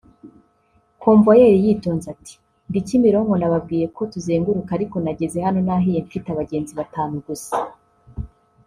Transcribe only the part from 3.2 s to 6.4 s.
nababwiye ko tuzenguruka ariko nageze hano nahiye mfite